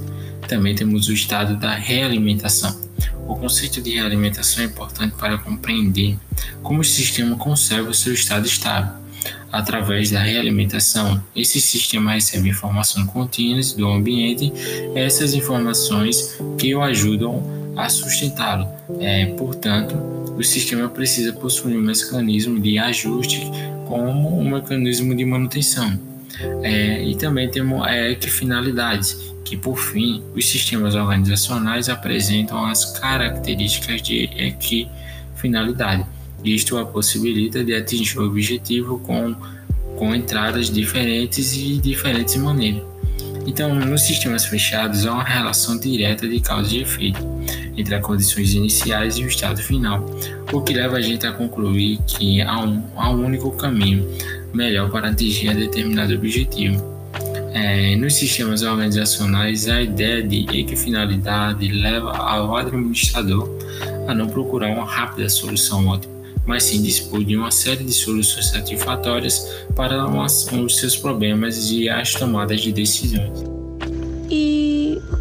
Também 0.48 0.76
temos 0.76 1.08
o 1.08 1.14
estado 1.14 1.56
da 1.56 1.76
realimentação 1.76 2.92
o 3.32 3.36
conceito 3.36 3.82
de 3.82 3.92
realimentação 3.92 4.64
é 4.64 4.68
importante 4.68 5.16
para 5.16 5.38
compreender 5.38 6.18
como 6.62 6.82
o 6.82 6.84
sistema 6.84 7.38
conserva 7.38 7.90
o 7.90 7.94
seu 7.94 8.14
estado 8.14 8.46
estável. 8.46 8.94
Através 9.52 10.12
da 10.12 10.20
realimentação, 10.20 11.24
esse 11.36 11.62
sistema 11.62 12.14
recebe 12.14 12.50
informações 12.50 13.06
contínuas 13.08 13.74
do 13.74 13.88
ambiente, 13.88 14.52
essas 14.96 15.34
informações 15.34 16.38
que 16.58 16.74
o 16.74 16.82
ajudam 16.82 17.61
a 17.75 17.90
sustentá-lo. 17.90 18.68
É, 19.00 19.25
portanto, 19.38 19.96
o 20.38 20.44
sistema 20.44 20.90
precisa 20.90 21.34
possuir 21.34 21.78
um 21.78 21.82
mecanismo 21.82 22.60
de 22.60 22.78
ajuste 22.78 23.42
como 23.88 24.40
um 24.40 24.50
mecanismo 24.50 25.16
de 25.16 25.25
manutenção. 25.25 26.00
É, 26.63 27.04
e 27.04 27.16
também 27.16 27.50
temos 27.50 27.86
é, 27.88 28.16
que 28.16 28.30
finalidades 28.30 29.34
que, 29.44 29.58
por 29.58 29.78
fim, 29.78 30.24
os 30.36 30.48
sistemas 30.48 30.96
organizacionais 30.96 31.90
apresentam 31.90 32.66
as 32.66 32.98
características 33.00 34.01
de 34.01 34.24
equifinalidade. 34.36 36.06
Isto 36.44 36.78
a 36.78 36.86
possibilita 36.86 37.63
de 37.63 37.75
atingir 37.75 38.18
o 38.18 38.25
objetivo 38.25 39.00
com, 39.00 39.36
com 39.98 40.16
entradas 40.16 40.70
diferentes 40.70 41.54
e 41.56 41.78
diferentes 41.78 42.36
maneiras. 42.38 42.84
Então, 43.46 43.75
nos 43.75 44.04
sistemas 44.04 44.46
fechados, 44.46 45.06
há 45.06 45.13
uma 45.13 45.24
relação 45.24 45.78
direta 45.78 46.28
de 46.28 46.40
causa 46.40 46.74
e 46.74 46.82
efeito 46.82 47.20
entre 47.82 47.96
as 47.96 48.02
condições 48.02 48.54
iniciais 48.54 49.18
e 49.18 49.24
o 49.24 49.28
estado 49.28 49.62
final, 49.62 50.06
o 50.54 50.62
que 50.62 50.74
leva 50.74 50.98
a 50.98 51.02
gente 51.02 51.26
a 51.28 51.32
concluir 51.32 52.00
que 52.08 52.42
há 52.42 52.64
um, 52.64 52.84
há 52.96 53.10
um 53.10 53.26
único 53.26 53.52
caminho 53.52 54.08
melhor 54.54 54.90
para 54.90 55.10
atingir 55.10 55.54
determinado 55.56 56.14
objetivo. 56.14 56.92
É, 57.54 57.96
nos 57.98 58.14
sistemas 58.14 58.62
organizacionais, 58.62 59.68
a 59.68 59.82
ideia 59.82 60.24
de 60.24 60.46
equifinalidade 60.58 61.68
leva 61.68 62.12
ao 62.12 62.56
administrador 62.56 63.50
a 64.08 64.16
não 64.16 64.28
procurar 64.28 64.70
uma 64.70 64.86
rápida 64.86 65.28
solução 65.28 65.88
ótima, 65.88 66.14
mas 66.46 66.64
sim 66.64 66.82
dispor 66.82 67.24
de 67.24 67.36
uma 67.36 67.52
série 67.52 67.84
de 67.84 67.92
soluções 67.92 68.50
satisfatórias 68.50 69.66
para 69.76 70.06
os 70.08 70.78
seus 70.78 70.96
problemas 70.96 71.70
e 71.72 71.90
as 71.90 72.14
tomadas 72.14 72.62
de 72.62 72.72
decisões. 72.72 73.61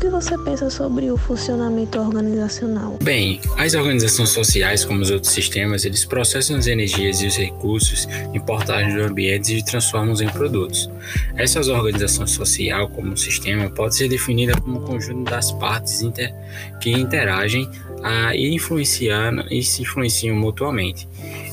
O 0.00 0.02
que 0.02 0.08
você 0.08 0.38
pensa 0.38 0.70
sobre 0.70 1.10
o 1.10 1.18
funcionamento 1.18 2.00
organizacional? 2.00 2.98
Bem, 3.02 3.38
as 3.58 3.74
organizações 3.74 4.30
sociais, 4.30 4.82
como 4.82 5.02
os 5.02 5.10
outros 5.10 5.30
sistemas, 5.30 5.84
eles 5.84 6.06
processam 6.06 6.56
as 6.56 6.66
energias 6.66 7.20
e 7.20 7.26
os 7.26 7.36
recursos 7.36 8.08
importados 8.32 8.94
do 8.94 9.02
ambiente 9.02 9.58
e 9.58 9.62
transformam-os 9.62 10.22
em 10.22 10.28
produtos. 10.30 10.88
Essas 11.36 11.68
organizações 11.68 12.30
social, 12.30 12.88
como 12.88 13.14
sistema, 13.14 13.68
pode 13.68 13.94
ser 13.94 14.08
definida 14.08 14.58
como 14.58 14.78
um 14.78 14.84
conjunto 14.86 15.30
das 15.30 15.52
partes 15.52 16.00
inter 16.00 16.34
que 16.80 16.90
interagem 16.90 17.68
a, 18.02 18.34
e 18.34 18.54
influenciando 18.54 19.44
e 19.50 19.62
se 19.62 19.82
influenciam 19.82 20.34
mutuamente 20.34 21.06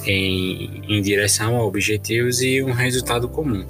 em, 0.06 0.84
em 0.88 1.02
direção 1.02 1.58
a 1.58 1.66
objetivos 1.66 2.42
e 2.42 2.64
um 2.64 2.72
resultado 2.72 3.28
comum. 3.28 3.66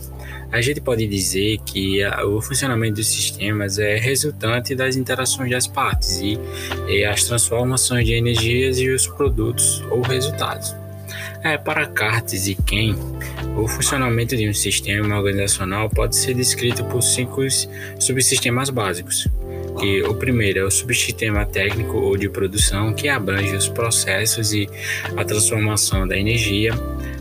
A 0.51 0.61
gente 0.61 0.79
pode 0.79 1.05
dizer 1.07 1.57
que 1.65 2.05
o 2.25 2.41
funcionamento 2.41 2.95
dos 2.95 3.07
sistemas 3.07 3.77
é 3.79 3.97
resultante 3.97 4.73
das 4.75 4.95
interações 4.95 5.51
das 5.51 5.67
partes 5.67 6.19
e, 6.21 6.39
e 6.87 7.03
as 7.03 7.23
transformações 7.25 8.05
de 8.05 8.13
energias 8.13 8.79
e 8.79 8.89
os 8.89 9.07
produtos 9.07 9.83
ou 9.89 10.01
resultados. 10.01 10.75
É, 11.43 11.57
para 11.57 11.85
Cartes 11.85 12.47
e 12.47 12.55
Ken, 12.55 12.95
o 13.57 13.67
funcionamento 13.67 14.35
de 14.35 14.49
um 14.49 14.53
sistema 14.53 15.17
organizacional 15.17 15.89
pode 15.89 16.15
ser 16.15 16.33
descrito 16.33 16.83
por 16.85 17.01
cinco 17.01 17.41
subsistemas 17.99 18.69
básicos. 18.69 19.27
que 19.79 20.01
o 20.01 20.15
primeiro 20.15 20.59
é 20.59 20.63
o 20.63 20.71
subsistema 20.71 21.45
técnico 21.45 21.97
ou 21.97 22.17
de 22.17 22.27
produção, 22.27 22.93
que 22.93 23.07
abrange 23.07 23.55
os 23.55 23.69
processos 23.69 24.51
e 24.51 24.67
a 25.15 25.23
transformação 25.23 26.07
da 26.07 26.17
energia. 26.17 26.73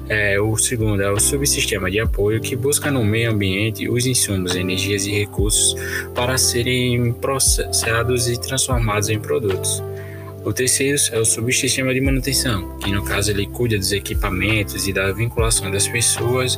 É, 0.08 0.40
o 0.40 0.56
segundo 0.56 1.02
é 1.02 1.10
o 1.10 1.18
subsistema 1.18 1.90
de 1.90 1.98
apoio, 1.98 2.40
que 2.40 2.54
busca 2.54 2.92
no 2.92 3.04
meio 3.04 3.32
ambiente 3.32 3.88
os 3.88 4.06
insumos, 4.06 4.54
energias 4.54 5.04
e 5.04 5.10
recursos 5.10 5.75
para 6.14 6.38
serem 6.38 7.12
processados 7.12 8.28
e 8.28 8.40
transformados 8.40 9.08
em 9.08 9.18
produtos. 9.18 9.82
O 10.44 10.52
terceiro 10.52 10.96
é 11.10 11.18
o 11.18 11.25
subsistema 11.25 11.92
de 11.92 12.00
manutenção, 12.00 12.78
que 12.78 12.92
no 12.92 13.04
caso 13.04 13.32
ele 13.32 13.48
cuida 13.48 13.76
dos 13.76 13.90
equipamentos 13.90 14.86
e 14.86 14.92
da 14.92 15.10
vinculação 15.10 15.72
das 15.72 15.88
pessoas 15.88 16.56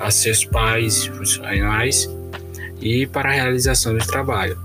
a 0.00 0.10
seus 0.10 0.44
pais 0.44 1.06
funcionais 1.06 2.10
e 2.80 3.06
para 3.06 3.28
a 3.28 3.32
realização 3.32 3.96
do 3.96 4.04
trabalho. 4.04 4.58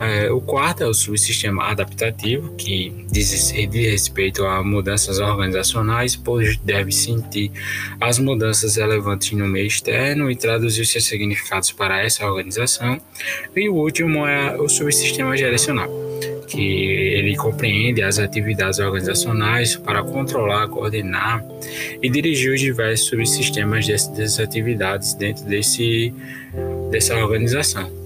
É, 0.00 0.32
o 0.32 0.40
quarto 0.40 0.82
é 0.82 0.86
o 0.86 0.94
subsistema 0.94 1.64
adaptativo, 1.64 2.54
que 2.56 3.04
diz, 3.12 3.52
diz 3.52 3.90
respeito 3.90 4.46
a 4.46 4.64
mudanças 4.64 5.18
organizacionais, 5.18 6.16
pois 6.16 6.56
deve 6.56 6.90
sentir 6.90 7.52
as 8.00 8.18
mudanças 8.18 8.76
relevantes 8.76 9.32
no 9.32 9.46
meio 9.46 9.66
externo 9.66 10.30
e 10.30 10.36
traduzir 10.36 10.86
seus 10.86 11.04
significados 11.04 11.70
para 11.70 12.02
essa 12.02 12.24
organização. 12.24 12.98
E 13.54 13.68
o 13.68 13.74
último 13.74 14.26
é 14.26 14.56
o 14.56 14.70
subsistema 14.70 15.36
gerencial, 15.36 15.90
que 16.48 16.62
ele 16.62 17.36
compreende 17.36 18.02
as 18.02 18.18
atividades 18.18 18.78
organizacionais 18.78 19.76
para 19.76 20.02
controlar, 20.02 20.66
coordenar 20.68 21.44
e 22.02 22.08
dirigir 22.08 22.54
os 22.54 22.60
diversos 22.60 23.06
subsistemas 23.06 23.86
dessas 23.86 24.40
atividades 24.40 25.12
dentro 25.12 25.44
desse, 25.44 26.14
dessa 26.90 27.16
organização. 27.16 27.99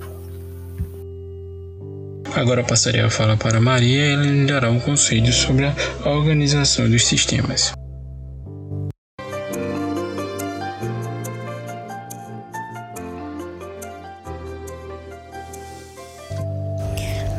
Agora 2.37 2.64
passarei 2.64 3.00
a 3.00 3.09
fala 3.09 3.37
para 3.37 3.61
Maria 3.61 4.09
e 4.09 4.12
ela 4.12 4.23
lhe 4.25 4.45
dará 4.45 4.69
um 4.69 4.81
conselho 4.81 5.33
sobre 5.33 5.67
a 5.67 6.11
organização 6.11 6.91
dos 6.91 7.07
sistemas. 7.07 7.73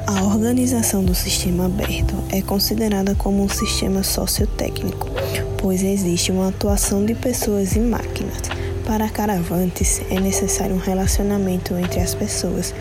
A 0.08 0.24
organização 0.24 1.04
do 1.04 1.14
sistema 1.14 1.66
aberto 1.66 2.16
é 2.32 2.42
considerada 2.42 3.14
como 3.16 3.44
um 3.44 3.50
sistema 3.50 4.02
sociotécnico, 4.02 5.10
pois 5.58 5.84
existe 5.84 6.32
uma 6.32 6.48
atuação 6.48 7.06
de 7.06 7.14
pessoas 7.14 7.76
e 7.76 7.80
máquinas. 7.82 8.44
Para 8.86 9.10
Caravantes, 9.10 10.02
é 10.10 10.22
necessário 10.22 10.76
um 10.76 10.80
relacionamento 10.80 11.76
entre 11.76 12.00
as 12.00 12.16
pessoas 12.16 12.74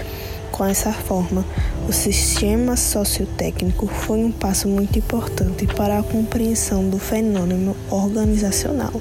com 0.54 0.64
essa 0.64 0.92
forma, 0.92 1.44
o 1.88 1.92
sistema 1.92 2.76
sociotécnico 2.76 3.88
foi 3.88 4.20
um 4.20 4.30
passo 4.30 4.68
muito 4.68 4.96
importante 4.96 5.66
para 5.66 5.99
a 5.99 6.02
compreensão 6.04 6.88
do 6.88 6.96
fenômeno 6.96 7.75
organizacional. 7.90 8.92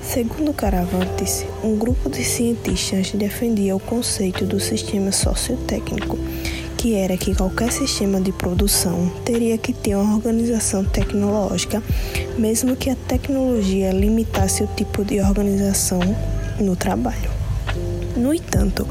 Segundo 0.00 0.52
Caravantes, 0.52 1.44
um 1.64 1.76
grupo 1.76 2.08
de 2.08 2.22
cientistas 2.22 3.10
defendia 3.10 3.74
o 3.74 3.80
conceito 3.80 4.46
do 4.46 4.60
sistema 4.60 5.10
sociotécnico, 5.10 6.16
que 6.76 6.94
era 6.94 7.16
que 7.16 7.34
qualquer 7.34 7.72
sistema 7.72 8.20
de 8.20 8.30
produção 8.30 9.10
teria 9.24 9.58
que 9.58 9.72
ter 9.72 9.96
uma 9.96 10.14
organização 10.14 10.84
tecnológica, 10.84 11.82
mesmo 12.38 12.76
que 12.76 12.90
a 12.90 12.96
tecnologia 13.08 13.90
limitasse 13.90 14.62
o 14.62 14.68
tipo 14.68 15.04
de 15.04 15.20
organização 15.20 15.98
no 16.60 16.76
trabalho. 16.76 17.35
No 18.16 18.32
entanto, 18.32 18.88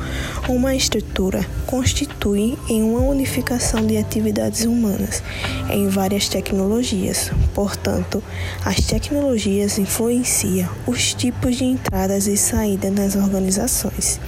uma 0.48 0.76
estrutura 0.76 1.44
constitui 1.66 2.56
em 2.70 2.84
uma 2.84 3.00
unificação 3.00 3.84
de 3.86 3.98
atividades 3.98 4.66
humanas 4.66 5.24
em 5.72 5.90
várias 5.90 6.30
tecnologias. 6.30 7.32
Portanto, 7.56 8.24
as 8.64 8.82
tecnologias 8.82 9.80
influenciam 9.80 10.70
os 10.86 11.16
tipos 11.16 11.56
de 11.56 11.64
entradas 11.64 12.28
e 12.28 12.38
saídas 12.38 12.94
nas 12.94 13.16
organizações. 13.16 14.20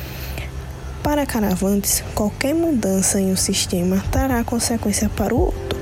Para 1.04 1.28
Caravantes, 1.28 2.04
qualquer 2.16 2.56
mudança 2.56 3.22
em 3.22 3.32
um 3.32 3.38
sistema 3.38 4.04
trará 4.12 4.44
consequência 4.44 5.08
para 5.10 5.34
o 5.34 5.40
outro. 5.40 5.78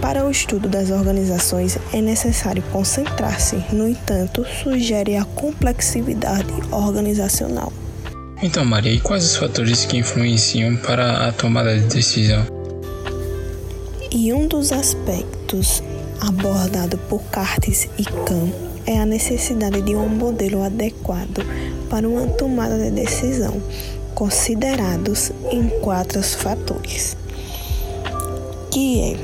Para 0.00 0.24
o 0.24 0.30
estudo 0.30 0.68
das 0.68 0.90
organizações 0.90 1.76
é 1.92 2.00
necessário 2.00 2.62
concentrar-se, 2.70 3.56
no 3.72 3.88
entanto, 3.88 4.46
sugere 4.62 5.16
a 5.16 5.24
complexidade 5.24 6.52
organizacional. 6.70 7.72
Então, 8.44 8.62
Maria, 8.62 8.92
e 8.92 9.00
quais 9.00 9.24
os 9.24 9.36
fatores 9.36 9.86
que 9.86 9.96
influenciam 9.96 10.76
para 10.76 11.26
a 11.26 11.32
tomada 11.32 11.74
de 11.78 11.86
decisão? 11.86 12.44
E 14.12 14.34
um 14.34 14.46
dos 14.46 14.70
aspectos 14.70 15.82
abordado 16.20 16.98
por 17.08 17.22
Cartes 17.30 17.88
e 17.96 18.04
Kahn 18.04 18.50
é 18.84 19.00
a 19.00 19.06
necessidade 19.06 19.80
de 19.80 19.96
um 19.96 20.10
modelo 20.10 20.62
adequado 20.62 21.42
para 21.88 22.06
uma 22.06 22.26
tomada 22.26 22.76
de 22.76 22.90
decisão, 22.90 23.62
considerados 24.14 25.32
em 25.50 25.66
quatro 25.80 26.22
fatores, 26.22 27.16
que 28.70 29.00
é 29.00 29.16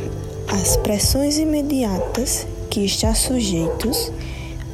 as 0.48 0.78
pressões 0.78 1.36
imediatas 1.36 2.46
que 2.70 2.86
está 2.86 3.14
sujeitos 3.14 4.10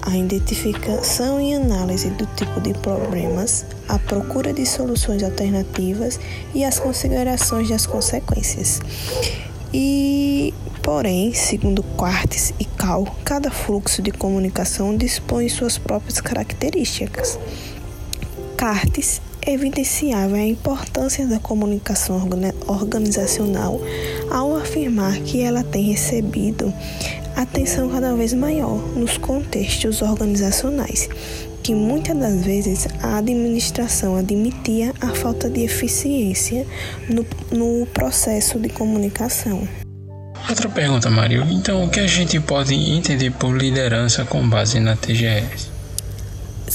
a 0.07 0.16
identificação 0.16 1.40
e 1.40 1.53
análise 1.53 2.09
do 2.11 2.25
tipo 2.37 2.61
de 2.61 2.73
problemas, 2.75 3.66
a 3.88 3.99
procura 3.99 4.53
de 4.53 4.64
soluções 4.64 5.23
alternativas 5.25 6.21
e 6.55 6.64
as 6.64 6.79
considerações 6.79 7.69
das 7.69 7.87
consequências. 7.87 8.81
E, 9.75 10.55
porém, 10.81 11.35
segundo 11.35 11.83
Quartz 11.83 12.55
e 12.61 12.64
Cal, 12.64 13.05
cada 13.25 13.51
fluxo 13.51 14.01
de 14.01 14.12
comunicação 14.12 14.97
dispõe 14.97 15.49
suas 15.49 15.77
próprias 15.77 16.21
características. 16.21 17.37
Cartes 18.57 19.21
evidenciava 19.45 20.37
a 20.37 20.47
importância 20.47 21.27
da 21.27 21.40
comunicação 21.40 22.29
organizacional 22.69 23.81
ao 24.31 24.57
afirmar 24.57 25.19
que 25.19 25.40
ela 25.40 25.62
tem 25.62 25.85
recebido 25.85 26.73
atenção 27.37 27.90
cada 27.90 28.14
vez 28.14 28.33
maior 28.33 28.79
nos 28.96 29.18
contextos 29.18 30.03
organizacionais, 30.03 31.09
que 31.62 31.75
muitas 31.75 32.16
das 32.16 32.44
vezes 32.44 32.88
a 33.03 33.18
administração 33.18 34.16
admitia 34.16 34.92
a 35.01 35.09
falta 35.09 35.51
de 35.51 35.61
eficiência 35.62 36.66
no, 37.09 37.27
no 37.53 37.87
processo 37.87 38.59
de 38.59 38.68
comunicação. 38.70 39.68
Outra 40.49 40.68
pergunta, 40.68 41.11
Mário. 41.11 41.44
Então, 41.51 41.85
o 41.85 41.90
que 41.90 42.01
a 42.01 42.07
gente 42.07 42.38
pode 42.40 42.75
entender 42.75 43.33
por 43.33 43.57
liderança 43.57 44.25
com 44.25 44.49
base 44.49 44.79
na 44.81 44.96
TGS? 44.96 45.76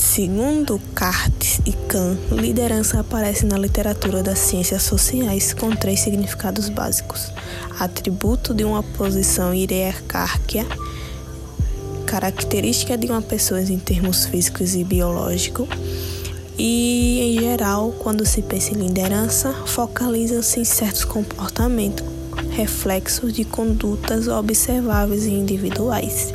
Segundo 0.02 0.82
Cartes 0.96 1.62
e 1.64 1.72
Kahn, 1.74 2.18
liderança 2.32 3.00
aparece 3.00 3.46
na 3.46 3.56
literatura 3.56 4.24
das 4.24 4.40
ciências 4.40 4.82
sociais 4.82 5.54
com 5.54 5.70
três 5.70 6.00
significados 6.00 6.70
básicos: 6.70 7.32
atributo 7.80 8.52
de 8.52 8.64
uma 8.64 8.82
posição 8.82 9.54
hierárquica, 9.54 10.66
característica 12.08 12.98
de 12.98 13.06
uma 13.06 13.22
pessoa 13.22 13.62
em 13.62 13.78
termos 13.78 14.26
físicos 14.26 14.74
e 14.74 14.84
biológicos, 14.84 15.70
e, 16.58 17.20
em 17.22 17.40
geral, 17.40 17.94
quando 18.00 18.26
se 18.26 18.42
pensa 18.42 18.72
em 18.72 18.88
liderança, 18.88 19.54
focaliza-se 19.68 20.60
em 20.60 20.66
certos 20.66 21.06
comportamentos, 21.06 22.04
reflexos 22.50 23.32
de 23.32 23.46
condutas 23.46 24.28
observáveis 24.28 25.26
e 25.26 25.32
individuais 25.32 26.34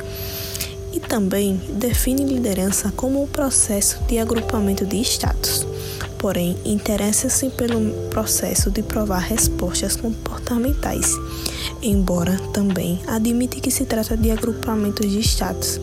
e 0.91 0.99
também 0.99 1.57
define 1.73 2.23
liderança 2.25 2.91
como 2.95 3.23
um 3.23 3.27
processo 3.27 3.99
de 4.07 4.19
agrupamento 4.19 4.85
de 4.85 4.97
status. 5.01 5.65
Porém, 6.17 6.57
interessa-se 6.65 7.49
pelo 7.49 8.09
processo 8.09 8.71
de 8.71 8.81
provar 8.81 9.19
respostas 9.19 9.95
comportamentais, 9.95 11.13
embora 11.81 12.37
também 12.53 12.99
admite 13.07 13.61
que 13.61 13.69
se 13.69 13.85
trata 13.85 14.17
de 14.17 14.31
agrupamentos 14.31 15.09
de 15.09 15.19
status. 15.19 15.79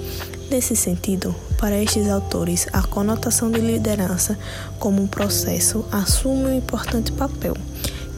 Nesse 0.51 0.75
sentido, 0.75 1.35
para 1.59 1.81
estes 1.81 2.09
autores, 2.09 2.67
a 2.73 2.83
conotação 2.83 3.51
de 3.51 3.61
liderança 3.61 4.39
como 4.79 5.03
um 5.03 5.07
processo 5.07 5.85
assume 5.91 6.47
um 6.47 6.59
importante 6.59 7.13
papel 7.13 7.55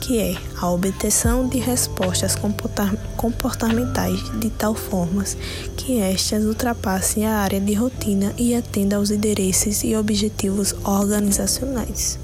que 0.06 0.20
é 0.20 0.36
a 0.60 0.70
obtenção 0.70 1.48
de 1.48 1.58
respostas 1.58 2.36
comportamentais 3.16 4.20
de 4.38 4.50
tal 4.50 4.72
forma 4.72 5.24
que 5.76 5.98
estas 5.98 6.44
ultrapassem 6.44 7.26
a 7.26 7.38
área 7.38 7.60
de 7.60 7.74
rotina 7.74 8.32
e 8.38 8.54
atendam 8.54 9.00
aos 9.00 9.10
interesses 9.10 9.82
e 9.82 9.96
objetivos 9.96 10.76
organizacionais. 10.84 12.20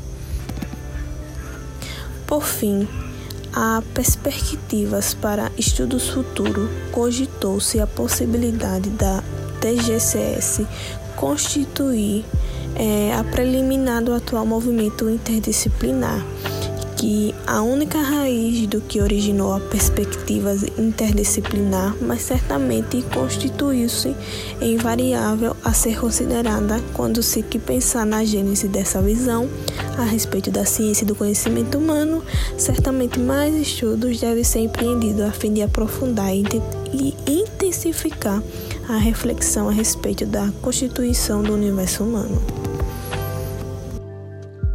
Por 2.24 2.44
fim, 2.44 2.86
há 3.52 3.82
perspectivas 3.92 5.12
para 5.12 5.50
estudos 5.58 6.08
futuros, 6.08 6.70
cogitou-se 6.92 7.80
a 7.80 7.86
possibilidade 7.88 8.90
da 8.90 9.24
TGCS 9.60 10.64
constituir 11.16 12.24
é, 12.76 13.12
a 13.12 13.24
preliminar 13.24 14.04
do 14.04 14.14
atual 14.14 14.46
movimento 14.46 15.10
interdisciplinar 15.10 16.24
que 17.02 17.34
a 17.48 17.60
única 17.60 18.00
raiz 18.00 18.64
do 18.68 18.80
que 18.80 19.00
originou 19.00 19.52
a 19.52 19.58
perspectiva 19.58 20.54
interdisciplinar, 20.78 21.96
mas 22.00 22.22
certamente 22.22 23.04
constituiu-se 23.12 24.14
em 24.60 24.76
variável 24.76 25.56
a 25.64 25.72
ser 25.72 25.98
considerada 25.98 26.80
quando 26.94 27.20
se 27.20 27.42
que 27.42 27.58
pensar 27.58 28.06
na 28.06 28.24
gênese 28.24 28.68
dessa 28.68 29.02
visão 29.02 29.48
a 29.98 30.04
respeito 30.04 30.48
da 30.52 30.64
ciência 30.64 31.02
e 31.02 31.06
do 31.08 31.16
conhecimento 31.16 31.76
humano, 31.76 32.22
certamente 32.56 33.18
mais 33.18 33.52
estudos 33.52 34.20
devem 34.20 34.44
ser 34.44 34.60
empreendidos 34.60 35.22
a 35.22 35.32
fim 35.32 35.52
de 35.52 35.62
aprofundar 35.62 36.32
e 36.32 37.16
intensificar 37.26 38.40
a 38.88 38.96
reflexão 38.96 39.68
a 39.68 39.72
respeito 39.72 40.24
da 40.24 40.52
constituição 40.62 41.42
do 41.42 41.52
universo 41.52 42.04
humano. 42.04 42.61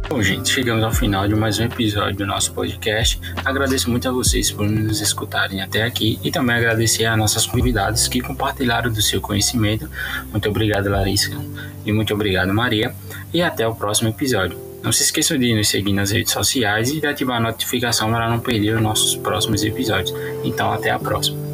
Bom, 0.08 0.22
gente, 0.22 0.48
chegamos 0.48 0.82
ao 0.82 0.90
final 0.90 1.28
de 1.28 1.34
mais 1.34 1.58
um 1.58 1.64
episódio 1.64 2.16
do 2.16 2.26
nosso 2.26 2.54
podcast. 2.54 3.20
Agradeço 3.44 3.90
muito 3.90 4.08
a 4.08 4.10
vocês 4.10 4.50
por 4.50 4.66
nos 4.66 5.02
escutarem 5.02 5.60
até 5.60 5.82
aqui 5.82 6.18
e 6.24 6.30
também 6.30 6.56
agradecer 6.56 7.04
a 7.04 7.14
nossas 7.14 7.46
convidadas 7.46 8.08
que 8.08 8.22
compartilharam 8.22 8.90
do 8.90 9.02
seu 9.02 9.20
conhecimento. 9.20 9.88
Muito 10.30 10.48
obrigado, 10.48 10.88
Larissa, 10.88 11.30
e 11.84 11.92
muito 11.92 12.14
obrigado, 12.14 12.54
Maria, 12.54 12.94
e 13.34 13.42
até 13.42 13.68
o 13.68 13.74
próximo 13.74 14.08
episódio. 14.08 14.58
Não 14.82 14.92
se 14.92 15.02
esqueçam 15.02 15.36
de 15.36 15.54
nos 15.54 15.68
seguir 15.68 15.92
nas 15.92 16.10
redes 16.10 16.32
sociais 16.32 16.88
e 16.88 17.00
de 17.00 17.06
ativar 17.06 17.36
a 17.36 17.40
notificação 17.40 18.10
para 18.10 18.30
não 18.30 18.40
perder 18.40 18.76
os 18.76 18.82
nossos 18.82 19.14
próximos 19.14 19.62
episódios. 19.62 20.14
Então, 20.42 20.72
até 20.72 20.90
a 20.90 20.98
próxima. 20.98 21.47